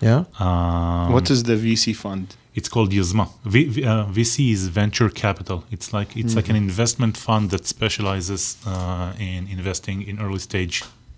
[0.00, 0.24] Yeah.
[0.38, 2.36] Um, what is the VC fund?
[2.54, 3.28] It's called Yozma.
[3.44, 5.64] V, v, uh, VC is venture capital.
[5.70, 10.76] It's like it's like an investment fund that specializes uh, in investing in early stage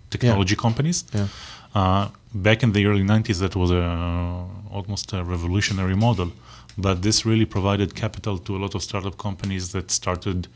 [0.09, 1.03] technology companies.
[1.13, 1.27] Yeah.
[1.73, 6.31] Uh, back in the early 90s, that was a almost a revolutionary model,
[6.77, 10.47] but this really provided capital to a lot of startup companies that started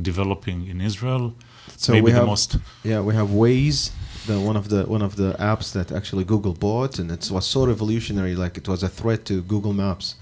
[0.00, 1.34] developing in Israel.
[1.76, 3.90] So Maybe we the have most yeah we have Waze,
[4.26, 7.44] the one of the one of the apps that actually Google bought, and it was
[7.46, 8.34] so revolutionary.
[8.34, 10.14] Like it was a threat to Google Maps.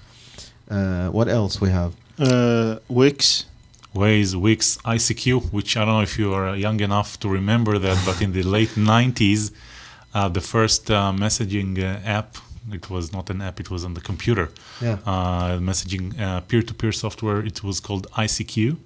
[0.69, 1.91] Uh, what else we have?
[2.19, 3.45] Uh, Wix.
[3.93, 7.97] Waze, Wix, ICQ, which I don't know if you are young enough to remember that,
[8.05, 9.51] but in the late 90s,
[10.13, 12.37] uh, the first uh, messaging uh, app,
[12.71, 14.49] it was not an app, it was on the computer,
[14.81, 14.97] Yeah.
[15.05, 18.77] uh, messaging uh, peer-to-peer software, it was called ICQ.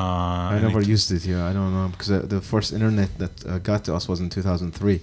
[0.00, 1.24] Uh, I never used it.
[1.26, 4.20] Yeah, I don't know because uh, the first internet that uh, got to us was
[4.20, 5.00] in 2003.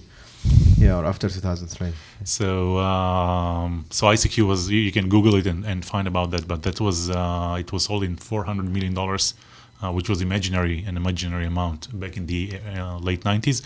[0.78, 1.92] Yeah, or after 2003.
[2.24, 6.46] So um, so ICQ was you, you can Google it and, and find about that,
[6.46, 9.34] but that was uh, it was sold in 400 million dollars,
[9.82, 12.42] uh, which was imaginary an imaginary amount back in the
[12.76, 13.62] uh, late 90s,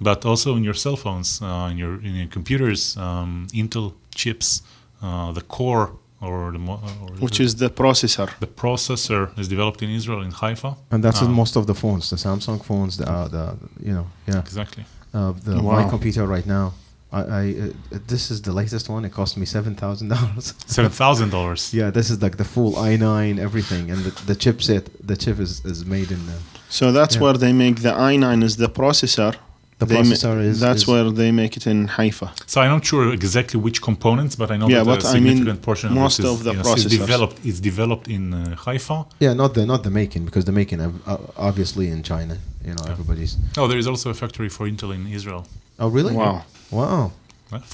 [0.00, 4.62] but also in your cell phones, uh, in your in your computers, um, Intel chips,
[5.02, 5.86] uh, the core
[6.20, 8.28] or the mo- or which the, is the processor.
[8.40, 10.70] the processor is developed in Israel in Haifa.
[10.92, 13.44] And that's in Uh, most of the phones, the Samsung phones, the, uh, the
[13.88, 14.84] you know, yeah, Exactly.
[15.14, 15.80] uh, the Wow.
[15.80, 16.66] my computer right now.
[17.12, 19.02] I, I uh, this is the latest one.
[19.08, 20.46] It cost me seven thousand dollars.
[20.78, 21.62] Seven thousand dollars.
[21.80, 25.52] Yeah, this is like the full i9 everything, and the, the chipset, the chip is,
[25.72, 26.36] is made in the,
[26.68, 27.22] So that's Yeah.
[27.24, 29.32] where they make the i9 is the processor.
[29.78, 30.58] The They ma- processor is.
[30.60, 32.28] That's is, where they make it in Haifa.
[32.46, 35.12] So I'm not sure exactly which components, but I know Yeah, that but a I
[35.14, 36.98] mean, significant portion of most this is, of the yes, is processors.
[37.00, 37.36] developed.
[37.48, 38.98] It's developed in uh, Haifa.
[39.24, 42.34] Yeah, not the not the making because the making uh, uh, obviously in China.
[42.64, 42.92] You know, Yeah.
[42.94, 43.32] everybody's.
[43.58, 45.42] Oh, there is also a factory for Intel in Israel.
[45.78, 46.14] Oh, really?
[46.14, 46.36] Wow.
[46.70, 47.12] Wow.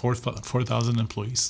[0.00, 0.14] Four
[0.50, 1.42] four thousand employees.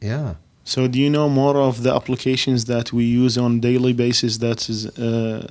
[0.00, 0.34] Yeah.
[0.66, 4.68] So do you know more of the applications that we use on daily basis that
[4.68, 5.46] is uh,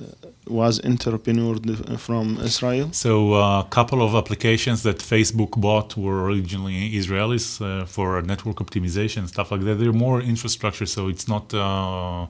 [0.46, 1.64] was entrepreneured
[1.98, 2.88] from Israel?
[2.92, 9.26] So a couple of applications that Facebook bought were originally Israelis uh, for network optimization
[9.26, 9.76] stuff like that.
[9.80, 12.26] They're more infrastructure, so it's not uh,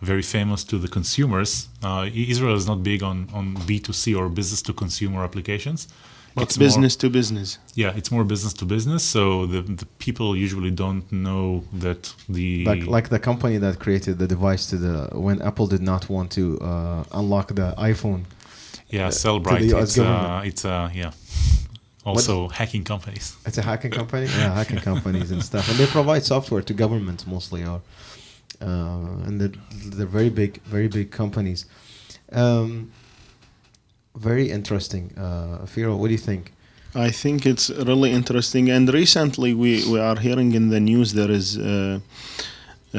[0.00, 1.68] very famous to the consumers.
[1.82, 5.80] Uh, Israel is not big on on B2C or business to consumer applications.
[6.34, 7.58] But It's more- business to business.
[7.74, 9.02] Yeah, it's more business to business.
[9.02, 14.18] So the, the people usually don't know that the Like like the company that created
[14.18, 14.94] the device to the
[15.26, 18.22] when Apple did not want to uh, unlock the iPhone.
[18.90, 19.60] yeah uh, Cellebrite.
[19.68, 21.12] to the It's uh, it's uh, yeah.
[22.04, 23.36] Also hacking companies.
[23.46, 24.26] It's a hacking company.
[24.38, 27.80] Yeah, hacking companies and stuff, and they provide software to governments mostly, or
[28.62, 29.52] uh, and they're,
[29.96, 31.66] they're very big, very big companies.
[32.32, 32.90] Um,
[34.16, 35.12] very interesting.
[35.16, 36.52] Uh, Fero, what do you think?
[36.94, 38.68] I think it's really interesting.
[38.70, 42.00] And recently, we, we are hearing in the news there is uh,
[42.92, 42.98] uh,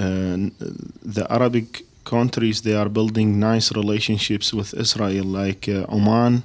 [1.03, 6.43] the Arabic countries they are building nice relationships with Israel, like uh, Oman.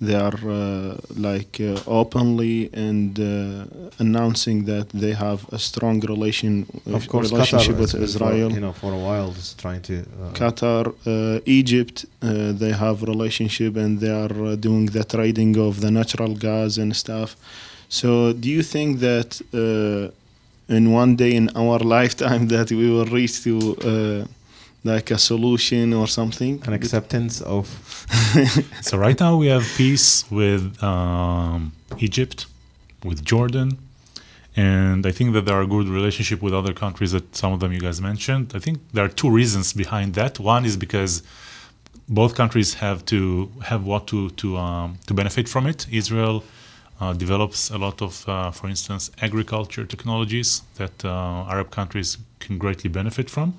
[0.00, 3.64] They are uh, like uh, openly and uh,
[3.98, 8.48] announcing that they have a strong relation Of course, relationship Qatar with Israel.
[8.50, 10.00] For, you know, for a while, is trying to.
[10.00, 15.56] Uh, Qatar, uh, Egypt, uh, they have relationship and they are uh, doing the trading
[15.58, 17.36] of the natural gas and stuff.
[17.88, 23.06] So, do you think that uh, in one day in our lifetime that we will
[23.06, 23.54] reach to
[23.92, 24.24] uh,
[24.84, 26.62] like a solution or something?
[26.66, 27.66] an acceptance of
[28.82, 32.46] So right now we have peace with um, Egypt,
[33.02, 33.78] with Jordan,
[34.56, 37.72] and I think that there are good relationship with other countries that some of them
[37.72, 38.52] you guys mentioned.
[38.54, 40.38] I think there are two reasons behind that.
[40.38, 41.22] One is because
[42.08, 45.86] both countries have to have what to to um, to benefit from it.
[45.90, 46.44] Israel
[47.00, 52.58] uh, develops a lot of, uh, for instance, agriculture technologies that uh, Arab countries can
[52.58, 53.54] greatly benefit from.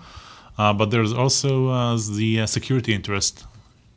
[0.57, 3.45] Uh, but there's also uh, the uh, security interest.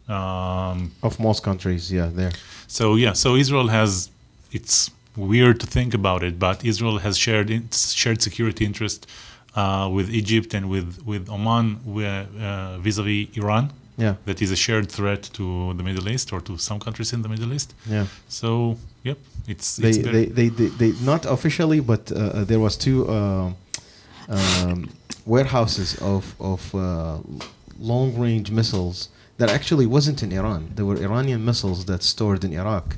[0.08, 1.92] Um, of most countries.
[1.92, 2.32] Yeah, there.
[2.66, 4.10] so yeah, so Israel has
[4.52, 9.06] it's weird to think about it, but Israel has shared in, shared security interest
[9.54, 13.70] uh, with Egypt and with with Oman uh, vis-a-vis Iran.
[13.98, 17.22] Yeah, That is a shared threat to the Middle East or to some countries in
[17.22, 17.74] the Middle East.
[17.84, 18.06] yeah.
[18.28, 19.18] So yep,
[19.48, 22.98] it's They, it's they, they, they, they, not officially, but uh, there was two
[24.28, 24.88] um,
[25.34, 27.18] warehouses of of uh,
[27.78, 30.62] long range missiles that actually wasn't in Iran.
[30.74, 32.96] They were Iranian missiles that stored in Iraq,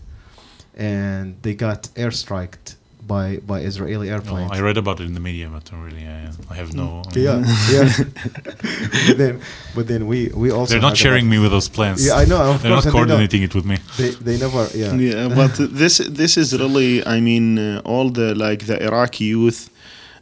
[0.75, 2.77] and they got airstriked
[3.13, 4.53] by by Israeli no, airplanes.
[4.53, 6.21] I read about it in the media, but I really I,
[6.53, 7.03] I have no.
[7.15, 7.39] yeah,
[7.75, 7.89] yeah.
[9.07, 9.35] but then,
[9.77, 11.99] but then we we also They're not sharing me with those plans.
[12.07, 12.41] Yeah, I know.
[12.41, 13.77] Of They're course, not and they coordinating it with me.
[13.99, 14.63] They, they never.
[14.75, 14.95] Yeah.
[14.95, 19.61] yeah but this this is really i mean uh, all the like the iraqi youth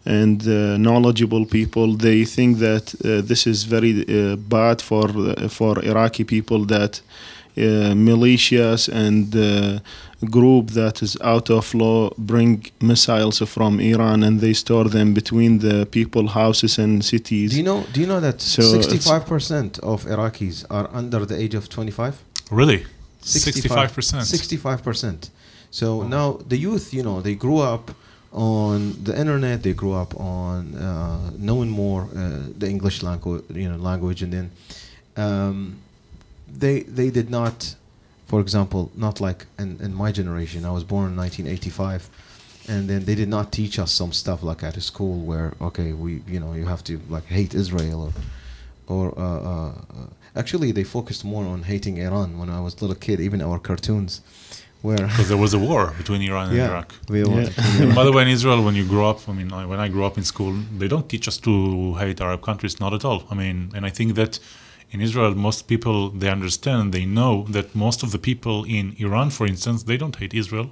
[0.05, 1.97] and uh, knowledgeable people.
[1.97, 7.01] They think that uh, this is very uh, bad for uh, for Iraqi people that
[7.57, 9.81] uh, militias and uh,
[10.31, 15.59] group that is out of law bring missiles from Iran and they store them between
[15.59, 17.51] the people houses and cities.
[17.51, 17.85] Do you know?
[17.93, 22.15] Do you know that So sixty-five percent of Iraqis are under the age of twenty-five?
[22.51, 22.87] Really?
[23.23, 24.23] 65%.
[24.25, 25.31] Sixty-five percent.
[25.71, 27.91] So now the youth, you know, they grew up
[28.33, 29.63] on the internet.
[29.63, 34.33] They grew up on uh, knowing more uh, the English language, you know, language, and
[34.33, 34.51] then
[35.17, 35.79] um,
[36.49, 37.75] they they did not,
[38.27, 40.65] for example, not like in, in my generation.
[40.65, 42.09] I was born in 1985,
[42.69, 45.93] and then they did not teach us some stuff like at a school where okay,
[45.93, 48.13] we you know you have to like hate Israel or
[48.89, 52.81] or uh, uh, uh, actually they focused more on hating Iran when I was a
[52.81, 53.21] little kid.
[53.21, 54.21] Even our cartoons,
[54.87, 56.89] where Because there was a war between Iran and yeah, Iraq.
[57.15, 57.51] we were-
[57.83, 59.89] And by the way, in Israel, when you grow up, I mean, I- when I
[59.95, 61.53] grew up in school, they don't teach us to
[62.03, 63.21] hate Arab countries, not at all.
[63.33, 64.33] I mean, and I think that
[64.95, 69.29] in Israel, most people they understand, they know that most of the people in Iran,
[69.31, 70.69] for instance, they don't hate Israel.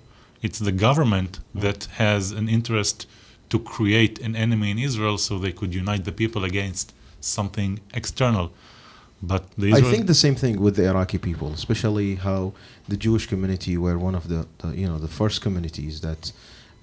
[0.47, 1.33] It's the government
[1.65, 2.99] that has an interest
[3.53, 6.87] to create an enemy in Israel, so they could unite the people against
[7.21, 8.47] something external.
[9.23, 12.53] But I think the same thing with the Iraqi people, especially how
[12.87, 16.33] the Jewish community were one of the, the you know the first communities that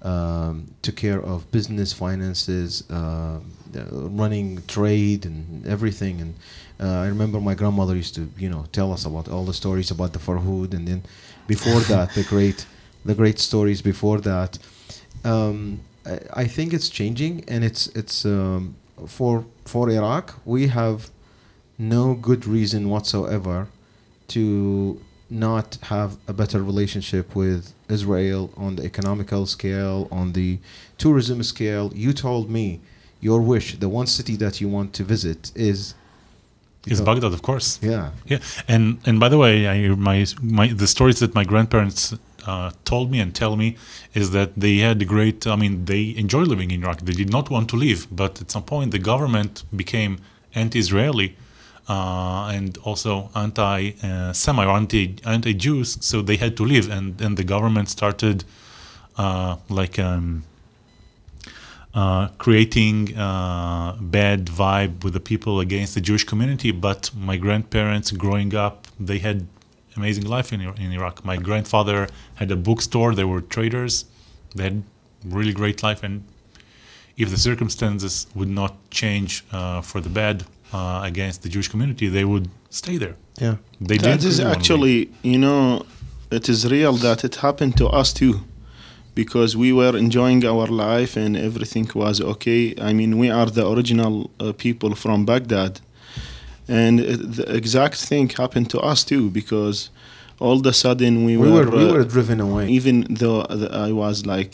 [0.02, 3.38] um, took care of business, finances, uh,
[3.92, 6.20] running trade, and everything.
[6.20, 6.34] And
[6.80, 9.90] uh, I remember my grandmother used to you know tell us about all the stories
[9.92, 11.02] about the Farhud, and then
[11.46, 12.66] before that the great
[13.04, 14.58] the great stories before that.
[15.24, 18.74] Um, I, I think it's changing, and it's it's um,
[19.06, 21.10] for for Iraq we have
[21.78, 23.68] no good reason whatsoever
[24.28, 30.58] to not have a better relationship with Israel on the economical scale, on the
[30.98, 31.90] tourism scale.
[31.94, 32.80] You told me
[33.20, 35.94] your wish, the one city that you want to visit is.
[36.86, 37.78] is Baghdad, of course.
[37.82, 38.10] Yeah.
[38.26, 42.14] Yeah, and and by the way, I, my my the stories that my grandparents
[42.46, 43.76] uh, told me and tell me
[44.12, 45.46] is that they had a great.
[45.46, 46.98] I mean, they enjoy living in Iraq.
[47.00, 50.18] They did not want to leave, but at some point the government became
[50.54, 51.36] anti-Israeli.
[51.86, 57.18] Uh, and also anti uh, semi anti anti Jews, so they had to leave, and
[57.18, 58.44] the government started
[59.18, 60.44] uh, like um,
[61.92, 66.70] uh, creating uh, bad vibe with the people against the Jewish community.
[66.70, 69.46] But my grandparents, growing up, they had
[69.94, 71.24] amazing life in in Iraq.
[71.24, 73.14] My grandfather had a bookstore.
[73.14, 74.06] They were traders.
[74.54, 74.82] They had
[75.22, 76.24] really great life, and
[77.16, 80.44] if the circumstances would not change uh, for the bad
[80.76, 82.46] uh, against the Jewish community, they would
[82.80, 83.16] stay there.
[83.44, 83.56] Yeah.
[83.88, 84.56] They That didn't is really wanna leave.
[84.58, 84.98] actually,
[85.32, 85.62] you know,
[86.38, 88.34] it is real that it happened to us too,
[89.20, 92.62] because we were enjoying our life and everything was okay.
[92.88, 95.74] I mean, we are the original uh, people from Baghdad,
[96.80, 99.76] and it, the exact thing happened to us too, because
[100.40, 102.64] all of a sudden we, We were we uh, were driven away.
[102.78, 103.40] even though
[103.86, 104.52] I was like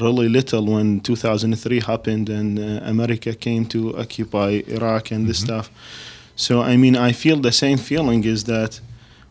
[0.00, 5.70] really little when 2003 happened and uh, America came to occupy Iraq and this stuff.
[6.36, 8.80] So I mean, I feel the same feeling is that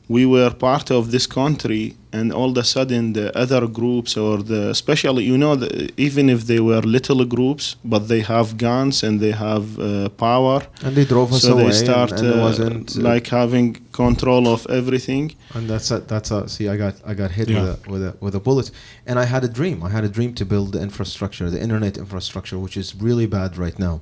[0.07, 4.43] we were part of this country, and all of a sudden the other groups or
[4.43, 9.03] the especially you know the, even if they were little groups, but they have guns
[9.03, 10.61] and they have uh, power.
[10.83, 11.65] and they drove us So away.
[11.65, 15.35] they start and, and uh, wasn't uh, like having control of everything.
[15.55, 17.61] And that's a, that's a, see, I got I got hit Yeah.
[17.61, 18.69] with a with a with a bullet,
[19.07, 19.77] and I had a dream.
[19.83, 23.57] I had a dream to build the infrastructure, the internet infrastructure, which is really bad
[23.57, 24.01] right now.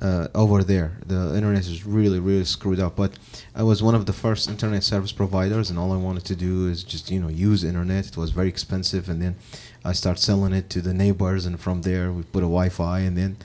[0.00, 2.96] Uh, over there, the internet is really really screwed up.
[2.96, 3.12] But
[3.54, 6.68] I was one of the first internet service providers, and all I wanted to do
[6.68, 8.08] is just you know use internet.
[8.08, 9.36] It was very expensive, and then
[9.84, 13.16] I start selling it to the neighbors, and from there we put a Wi-Fi, and
[13.16, 13.36] then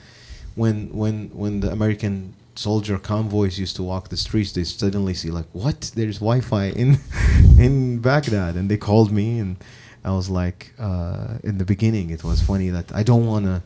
[0.56, 5.30] when when when the American soldier convoys used to walk the streets, they suddenly see
[5.30, 5.92] like, what?
[5.94, 6.98] There's Wi-Fi in
[7.58, 9.56] in Baghdad, and they called me, and
[10.04, 13.62] I was like, uh, in the beginning, it was funny that I don't want to.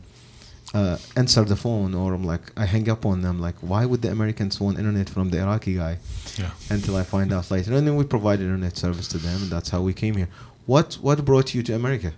[0.79, 4.01] Uh, answer the phone or I'm like I hang up on them like why would
[4.05, 5.93] the Americans want internet from the Iraqi guy
[6.41, 6.51] Yeah.
[6.75, 9.69] until I find out later and then we provide internet service to them and that's
[9.75, 10.29] how we came here
[10.73, 12.09] what what brought you to America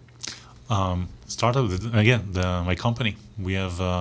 [0.76, 1.00] um,
[1.38, 3.12] started with again the, my company.
[3.48, 3.96] We have a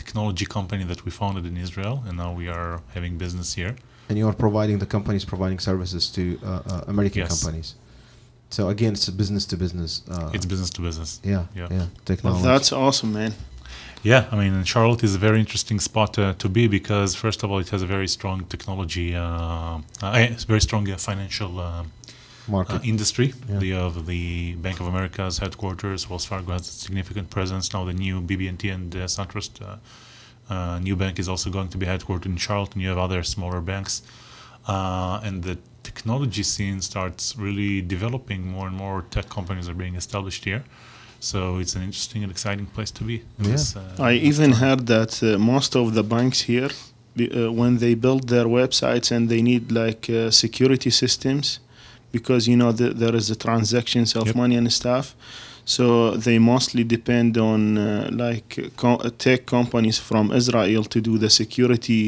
[0.00, 3.72] technology company that we founded in Israel, and now we are having business here.
[4.08, 7.30] and you are providing the companies providing services to uh, uh, American Yes.
[7.34, 7.68] companies.
[8.56, 9.92] So again, it's a business to business.
[10.14, 11.10] Uh, It's business to business.
[11.32, 11.78] yeah, yeah, yeah.
[11.78, 12.42] Well, technology.
[12.52, 13.32] that's awesome, man.
[14.02, 17.50] Yeah, I mean, Charlotte is a very interesting spot uh, to be because, first of
[17.52, 21.84] all, it has a very strong technology, uh, uh, very strong uh, financial uh,
[22.48, 22.74] Market.
[22.74, 23.32] uh, industry.
[23.48, 23.58] Yeah.
[23.58, 27.84] The the Bank of America's headquarters, Wells Fargo has a significant presence now.
[27.84, 29.76] The new BB&T and uh, SunTrust uh,
[30.52, 33.22] uh, new bank is also going to be headquartered in Charlotte, and you have other
[33.22, 34.02] smaller banks,
[34.66, 38.48] uh, and the technology scene starts really developing.
[38.48, 40.64] More and more tech companies are being established here.
[41.30, 43.16] So it's an interesting and exciting place to be.
[43.38, 43.50] Yeah.
[43.52, 46.70] this, uh, I even heard that uh, most of the banks here,
[47.20, 51.46] uh, when they build their websites and they need like uh, security systems,
[52.16, 54.36] because you know the, there is the transactions of Yep.
[54.42, 55.06] money and stuff,
[55.64, 55.84] so
[56.26, 58.48] they mostly depend on uh, like
[58.82, 62.02] co- tech companies from Israel to do the security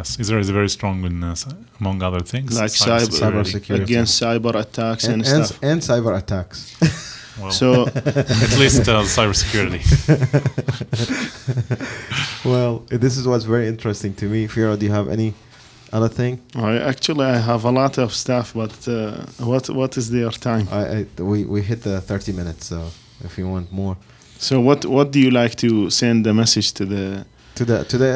[0.00, 1.36] Yes, Israel is very strong in, uh,
[1.80, 3.20] among other things, Like cyber- cybersecurity.
[3.22, 3.82] cybersecurity.
[3.82, 5.58] against cyber attacks and, and, and, stuff.
[5.70, 6.58] and cyber attacks.
[7.40, 7.86] Well, So
[8.46, 9.82] at least uh, cybersecurity.
[12.44, 14.46] well, this is what's very interesting to me.
[14.46, 15.34] Fero, do you have any
[15.92, 16.40] other thing?
[16.54, 20.68] I actually I have a lot of stuff, but uh, what what is their time?
[20.70, 22.90] I, I we we hit the 30 minutes, so
[23.24, 23.96] if you want more
[24.38, 27.98] So what what do you like to send a message to the to the to
[27.98, 28.12] the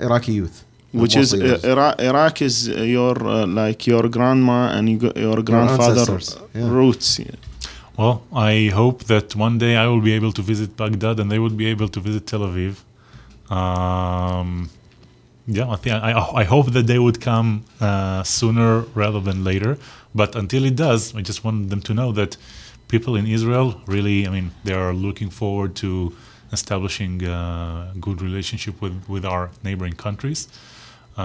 [0.00, 1.60] uh, Iraqi youth, which is uh.
[1.62, 6.36] Iraq, Iraq is uh, your uh, like your grandma and you go, your grandfather ancestors,
[6.54, 6.68] yeah.
[6.68, 7.20] roots.
[7.98, 11.40] Well, I hope that one day I will be able to visit Baghdad and they
[11.40, 12.76] will be able to visit Tel Aviv.
[13.52, 14.70] Um,
[15.48, 19.78] yeah, I think I, I hope that they would come uh, sooner rather than later.
[20.14, 22.36] But until it does, I just want them to know that
[22.86, 26.14] people in Israel really, I mean, they are looking forward to
[26.52, 30.46] establishing a good relationship with, with our neighboring countries.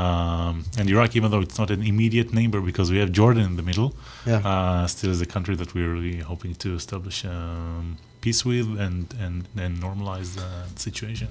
[0.02, 3.56] Um, and Iraq, even though it's not an immediate neighbor because we have Jordan in
[3.60, 3.90] the middle,
[4.32, 4.38] Yeah.
[4.52, 7.86] uh, still is a country that we're really hoping to establish um,
[8.24, 10.50] peace with and, and, and normalize the
[10.88, 11.28] situation.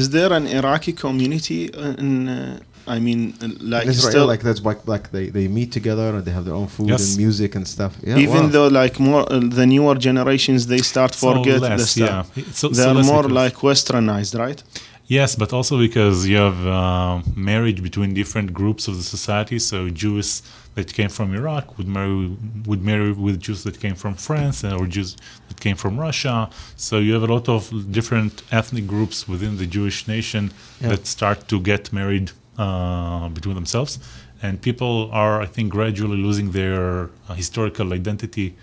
[0.00, 1.60] Is there an Iraqi community
[2.02, 2.28] in?
[2.28, 2.60] Uh,
[2.96, 6.22] I mean, uh, like Israel, still, like that's like like they, they meet together and
[6.26, 7.02] they have their own food Yes.
[7.08, 7.92] and music and stuff.
[8.02, 8.54] Yeah, even wow.
[8.54, 12.26] though like more uh, the newer generations they start So forget the stuff.
[12.36, 12.42] yeah.
[12.60, 14.60] So- They so are less more like westernized, right?
[15.06, 19.58] Yes, but also because you have uh, marriage between different groups of the society.
[19.58, 20.42] So Jews
[20.76, 22.34] that came from Iraq would marry
[22.66, 25.16] would marry with Jews that came from France uh, or Jews
[25.48, 26.48] that came from Russia.
[26.76, 30.88] So you have a lot of different ethnic groups within the Jewish nation Yeah.
[30.90, 33.98] that start to get married uh, between themselves,
[34.42, 38.54] and people are, I think, gradually losing their uh, historical identity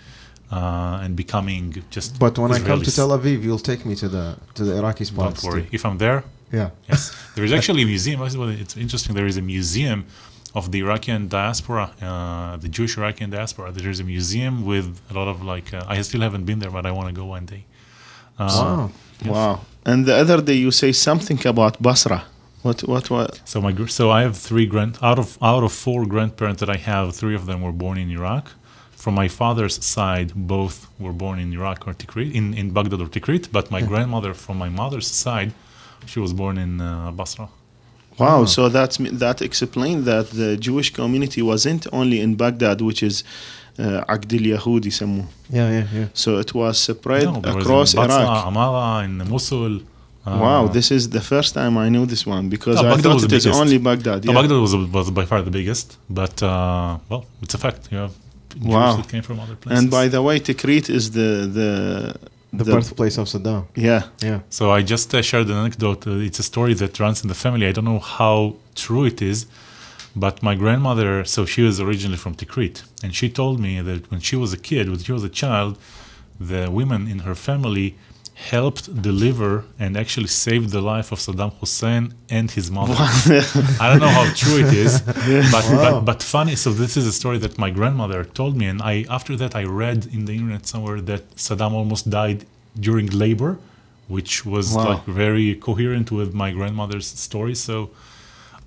[0.51, 2.19] uh, and becoming just.
[2.19, 4.25] But when I come to Tel Aviv, you'll take me to the
[4.57, 5.41] to the Iraqi spots.
[5.41, 5.61] Don't worry.
[5.63, 5.77] too.
[5.77, 6.19] If I'm there,
[6.59, 6.69] Yeah.
[6.89, 7.01] Yes,
[7.35, 8.19] there is actually a museum.
[8.19, 9.11] this is what It's interesting.
[9.19, 9.99] There is a museum
[10.59, 13.71] of the Iraqi diaspora, uh, the Jewish Iraqi diaspora.
[13.77, 15.67] There is a museum with a lot of like.
[15.77, 17.63] Uh, I still haven't been there, but I want to go one day.
[18.37, 18.91] Uh, Wow.
[19.35, 19.55] Wow.
[19.89, 22.19] And the other day you say something about Basra.
[22.65, 23.31] What what what?
[23.51, 26.69] So my gr- so I have three grand out of out of four grandparents that
[26.77, 27.05] I have.
[27.21, 28.45] Three of them were born in Iraq
[29.04, 33.08] From my father's side, both were born in Iraq or Tikrit, in, in Baghdad or
[33.16, 33.44] Tikrit.
[33.56, 35.50] But my grandmother, from my mother's side,
[36.10, 37.46] she was born in uh, Basra.
[38.18, 38.26] Wow.
[38.38, 38.44] Wow.
[38.46, 43.16] So that's that explained that the Jewish community wasn't only in Baghdad, which is
[43.78, 45.24] uh, عقد اليهود يسموه.
[45.50, 46.06] Yeah, yeah, yeah.
[46.14, 48.46] So it was spread No, there was across in Basra, Iraq.
[48.46, 49.74] Amara, in Mosul.
[50.26, 53.02] uh, wow, this is the first time I know this one because No, I Baghdad
[53.04, 53.60] thought was it the is biggest.
[53.62, 54.24] only Baghdad.
[54.24, 54.38] No, Yeah.
[54.40, 55.86] Baghdad was, was by far the biggest,
[56.20, 57.82] but uh, well, it's a fact.
[57.92, 58.14] You have
[58.55, 58.95] Jews Wow.
[58.97, 59.77] that came from other places.
[59.79, 61.69] and by the way, Tikrit is the the
[62.53, 63.63] The, birthplace of Saddam.
[63.89, 64.01] yeah.
[64.29, 64.39] Yeah.
[64.57, 66.01] so I just uh, shared an anecdote.
[66.11, 67.65] Uh, it's a story that runs in the family.
[67.69, 68.37] I don't know how
[68.83, 69.39] true it is,
[70.23, 71.11] but my grandmother.
[71.33, 74.61] So she was originally from Tikrit, and she told me that when she was a
[74.69, 75.71] kid, when she was a child,
[76.51, 77.87] the women in her family
[78.33, 82.95] helped deliver and actually saved the life of Saddam Hussein and his mother.
[83.79, 85.01] I don't know how true it is,
[85.55, 85.99] but, Wow.
[86.01, 86.55] but but funny.
[86.55, 89.63] So this is a story that my grandmother told me, and I after that I
[89.63, 92.45] read in the internet somewhere that Saddam almost died
[92.87, 93.51] during labor,
[94.07, 94.89] which was Wow.
[94.89, 97.55] like very coherent with my grandmother's story.
[97.67, 97.75] So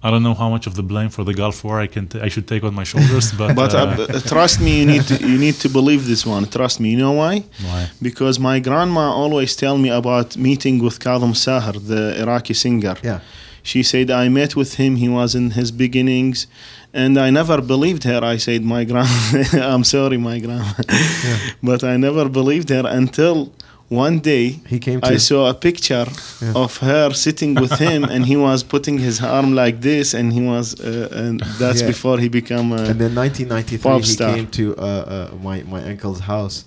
[0.04, 2.20] I don't know how much of the blame for the Gulf War I can t-
[2.26, 5.16] I should take on my shoulders, but, But uh, uh, trust me, you need to,
[5.30, 6.44] you need to believe this one.
[6.58, 6.90] Trust me.
[6.90, 7.34] You know why?
[7.68, 7.90] why?
[8.02, 12.96] Because my grandma always tell me about meeting with Kadhim Sahar, the Iraqi singer.
[13.02, 13.20] Yeah.
[13.62, 14.96] She said I met with him.
[14.96, 16.46] He was in his beginnings,
[16.92, 18.20] and I never believed her.
[18.22, 19.18] I said, "My grandma,
[19.72, 20.74] I'm sorry, my grandma,"
[21.62, 23.36] but I never believed her until
[23.88, 26.06] one day He came to I saw a picture
[26.42, 26.52] Yeah.
[26.64, 30.40] of her sitting with him, and he was putting his arm like this, and he
[30.42, 31.88] was, uh, and that's Yeah.
[31.88, 32.82] before he became a.
[32.90, 36.64] And then 1993, he came to uh, uh, my my uncle's house,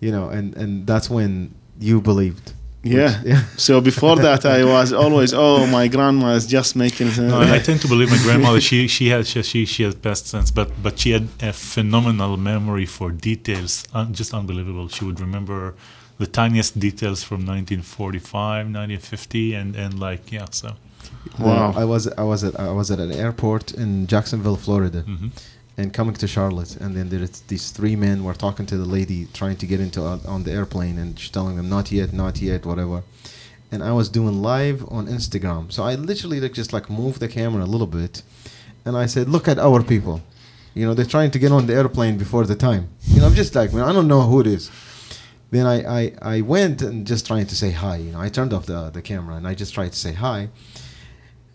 [0.00, 1.50] you know, and and that's when
[1.80, 2.52] you believed.
[2.82, 3.20] Yeah.
[3.24, 3.42] yeah.
[3.56, 7.08] So before that, I was always, oh, my grandma is just making.
[7.16, 8.60] No, I, I tend to believe my grandmother.
[8.60, 12.36] She she had she she, she had best sense, but but she had a phenomenal
[12.36, 14.88] memory for details, un, just unbelievable.
[14.88, 15.74] She would remember
[16.18, 20.46] the tiniest details from 1945, 1950, and and like yeah.
[20.50, 20.76] So
[21.38, 21.72] Wow.
[21.74, 25.30] Uh, I was I was at I was at an airport in Jacksonville, Florida, mhm.
[25.76, 29.26] and coming to Charlotte, and then there's these three men were talking to the lady
[29.32, 32.40] trying to get into on, on the airplane, and she's telling them not yet, not
[32.40, 33.02] yet, whatever.
[33.72, 37.28] And I was doing live on Instagram, so I literally like just like moved the
[37.28, 38.22] camera a little bit,
[38.84, 40.20] and I said, "Look at our people,
[40.74, 42.88] you know, they're trying to get on the airplane before the time.
[43.08, 44.70] You know, I'm just like, man, I don't know who it is."
[45.54, 47.96] Then I, I, I went and just trying to say hi.
[48.04, 50.48] You know, I turned off the the camera and I just tried to say hi,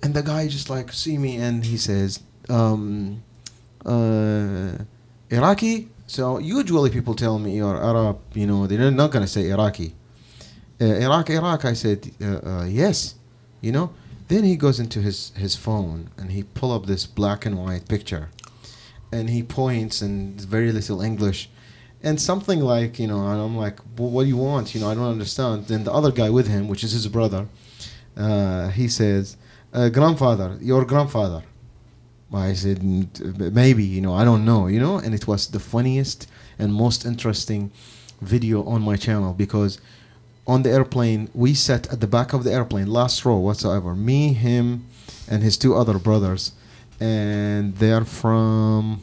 [0.02, 2.10] and the guy just like see me and he says,
[2.47, 3.22] um,
[3.86, 4.72] uh,
[5.30, 5.89] Iraqi.
[6.08, 8.18] So usually people tell me you're Arab.
[8.34, 9.89] You know, they're not gonna say Iraqi.
[10.80, 11.66] Uh, Iraq, Iraq.
[11.66, 13.16] I said uh, uh, yes.
[13.60, 13.88] You know.
[14.30, 17.86] Then he goes into his his phone and he pull up this black and white
[17.89, 18.30] picture,
[19.12, 21.50] and he points and very little English,
[22.04, 23.28] and something like you know.
[23.28, 24.74] And I'm like, well, what do you want?
[24.74, 25.68] You know, I don't understand.
[25.68, 27.47] Then the other guy with him, which is his brother,
[28.18, 29.38] uh, he says,
[29.74, 31.43] uh, grandfather, your grandfather.
[32.32, 35.60] I said, "Mm, maybe, you know, I don't know, you know, and it was the
[35.60, 36.28] funniest
[36.60, 37.72] and most interesting
[38.22, 39.80] video on my channel because
[40.45, 44.34] on the airplane, we sat at the back of the airplane, last row whatsoever, me,
[44.34, 44.86] him,
[45.28, 46.54] and his two other brothers,
[47.00, 49.02] and they're from,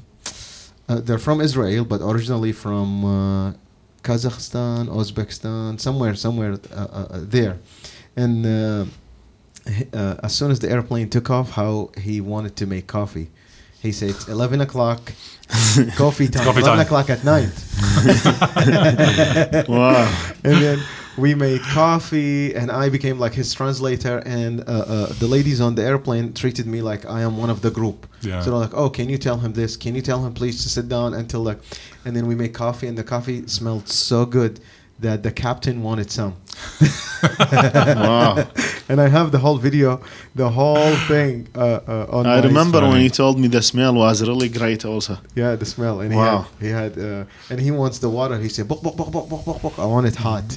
[0.88, 3.52] uh, they're from Israel, but originally from uh,
[4.02, 7.58] Kazakhstan, Uzbekistan, somewhere, somewhere uh, uh, uh, there,
[8.16, 8.46] and.
[8.46, 8.84] Uh,
[9.92, 13.28] uh, as soon as the airplane took off, how he wanted to make coffee.
[13.82, 15.12] He said, it's 11 o'clock,
[15.96, 16.80] coffee time, Coffee 11 time.
[16.80, 17.50] o'clock at night.
[19.68, 20.06] Wow.
[20.44, 20.82] and then
[21.16, 24.18] we made coffee, and I became like his translator.
[24.26, 27.62] And uh, uh, the ladies on the airplane treated me like I am one of
[27.62, 28.06] the group.
[28.22, 28.40] Yeah.
[28.40, 29.76] So they're like, "Oh, can you tell him this?
[29.76, 31.58] Can you tell him please to sit down until like?"
[32.04, 34.60] And then we made coffee, and the coffee smelled so good
[34.98, 36.36] that the captain wanted some.
[37.22, 38.46] Wow.
[38.88, 40.00] And I have the whole video,
[40.34, 42.26] the whole thing uh, uh, on.
[42.26, 43.04] I my remember when funny.
[43.04, 45.18] you told me the smell was really great also.
[45.34, 46.46] Yeah, the smell, and Wow.
[46.60, 48.38] he had, he had uh, and he wants the water.
[48.38, 49.78] He said, "Bok, bok, bok, bok, bok, bok, bok.
[49.78, 50.44] I want it hot."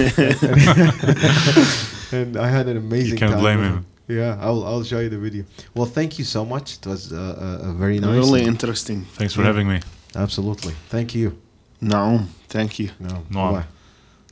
[2.12, 3.12] and I had an amazing.
[3.12, 3.86] You can't time blame him.
[4.08, 5.44] Yeah, I'll I'll show you the video.
[5.74, 6.76] Well, thank you so much.
[6.78, 8.14] It was uh, uh, uh, very nice.
[8.16, 9.04] Really interesting.
[9.18, 9.80] Thanks for having me.
[10.16, 10.74] absolutely.
[10.88, 11.32] Thank you.
[11.80, 12.26] Naum.
[12.48, 12.90] Thank you.
[12.98, 13.52] No, Noam.
[13.52, 13.64] bye.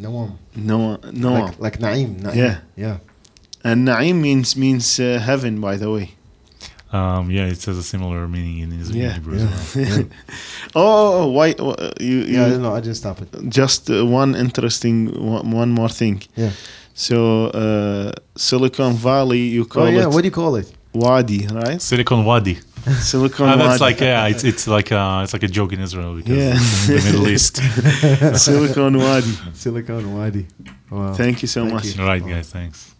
[0.00, 0.32] Noam.
[0.56, 1.32] No, no.
[1.32, 2.16] Like, like Naim.
[2.20, 2.36] Naim.
[2.36, 2.58] Yeah.
[2.76, 2.98] Yeah.
[3.64, 6.06] And Naim means means uh, heaven, by the way.
[6.90, 9.02] Um, yeah, it has a similar meaning in Israel.
[9.02, 9.12] Yeah.
[9.14, 9.44] Hebrew as
[9.76, 9.84] well.
[9.84, 10.02] yeah.
[10.74, 13.28] Oh, why uh, you, you Yeah, no, I didn't stop it.
[13.60, 14.96] just uh, one interesting
[15.32, 16.22] one, one more thing.
[16.34, 16.50] Yeah.
[16.94, 17.16] So
[17.62, 20.72] uh, Silicon Valley, you call Oh yeah, it what do you call it?
[20.94, 21.80] Wadi, right?
[21.82, 22.56] Silicon Wadi.
[23.12, 23.94] Silicon Ah, that's Wadi.
[23.94, 26.54] like yeah, it's it's like uh, it's like a joke in Israel because Yeah.
[26.96, 27.56] the Middle East.
[28.46, 29.34] Silicon Wadi.
[29.52, 30.46] Silicon Wadi.
[30.90, 31.12] Wow.
[31.12, 31.84] Thank you so Thank much.
[31.86, 32.00] you.
[32.02, 32.94] All right, guys, thanks.